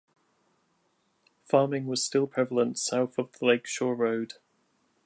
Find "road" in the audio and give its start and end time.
3.93-4.33